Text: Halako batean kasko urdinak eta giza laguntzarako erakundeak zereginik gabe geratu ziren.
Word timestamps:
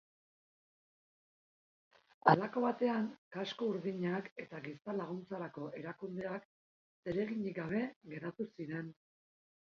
Halako 2.33 2.63
batean 2.63 3.09
kasko 3.35 3.67
urdinak 3.75 4.31
eta 4.45 4.63
giza 4.65 4.97
laguntzarako 5.01 5.69
erakundeak 5.83 6.51
zereginik 7.13 7.59
gabe 7.63 7.85
geratu 8.17 8.51
ziren. 8.57 8.93